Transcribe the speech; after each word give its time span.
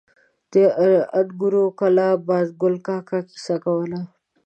د 0.53 0.53
انګورو 1.19 1.63
کلا 1.79 2.09
بازګل 2.27 2.75
کاکا 2.87 3.19
کیسه 3.29 3.55
کوله. 3.63 3.99